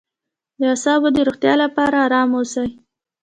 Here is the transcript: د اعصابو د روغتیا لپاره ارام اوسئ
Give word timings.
د 0.59 0.61
اعصابو 0.71 1.07
د 1.15 1.17
روغتیا 1.27 1.53
لپاره 1.63 1.95
ارام 2.05 2.29
اوسئ 2.37 2.69